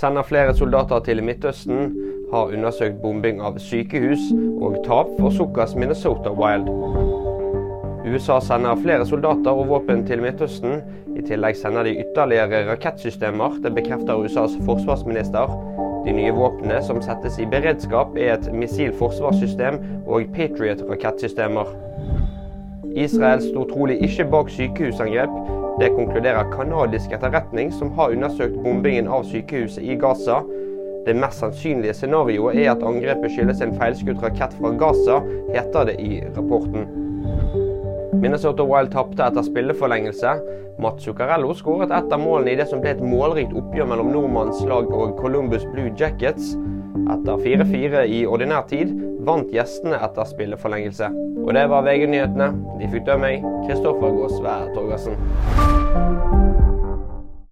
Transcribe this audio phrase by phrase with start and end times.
[0.00, 1.96] sender flere soldater til Midtøsten,
[2.32, 4.30] har undersøkt bombing av sykehus
[4.62, 6.70] og tap for Sukkers Minnesota Wild.
[8.08, 10.80] USA sender flere soldater og våpen til Midtøsten.
[11.18, 13.58] I tillegg sender de ytterligere rakettsystemer.
[13.62, 15.52] Det bekrefter USAs forsvarsminister.
[16.06, 21.89] De nye våpnene som settes i beredskap, er et missilforsvarssystem og Patriot-rakettsystemer.
[22.96, 25.30] Israel sto trolig ikke bak sykehusangrep.
[25.80, 30.40] Det konkluderer kanadisk etterretning, som har undersøkt bombingen av sykehuset i Gaza.
[31.06, 35.20] Det mest sannsynlige scenarioet er at angrepet skyldes en feilskutt rakett fra Gaza,
[35.54, 36.88] heter det i rapporten.
[38.20, 40.34] Minnesota Wild tapte etter spilleforlengelse.
[40.80, 44.92] Matt Zuccarello skåret ett av målene i det som ble et målrikt oppgjør mellom nordmannslag
[44.92, 46.52] og Columbus Blue Jackets.
[47.10, 48.92] Etter 4-4 i ordinær tid
[49.26, 51.10] vant gjestene etter spilleforlengelse.
[51.44, 52.52] Og det var VG-nyhetene.
[52.80, 56.49] De fikk dømme meg, Kristoffer Gåsvær Torgersen.